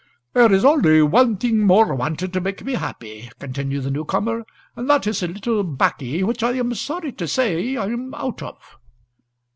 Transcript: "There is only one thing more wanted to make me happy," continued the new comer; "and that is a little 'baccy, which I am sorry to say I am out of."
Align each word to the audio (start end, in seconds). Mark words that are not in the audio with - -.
"There 0.33 0.51
is 0.51 0.65
only 0.65 1.03
one 1.03 1.37
thing 1.37 1.59
more 1.59 1.93
wanted 1.93 2.33
to 2.33 2.41
make 2.41 2.65
me 2.65 2.73
happy," 2.73 3.29
continued 3.39 3.83
the 3.83 3.91
new 3.91 4.03
comer; 4.03 4.47
"and 4.75 4.89
that 4.89 5.05
is 5.05 5.21
a 5.21 5.27
little 5.27 5.63
'baccy, 5.63 6.23
which 6.23 6.41
I 6.41 6.53
am 6.53 6.73
sorry 6.73 7.11
to 7.11 7.27
say 7.27 7.77
I 7.77 7.85
am 7.85 8.11
out 8.15 8.41
of." 8.41 8.57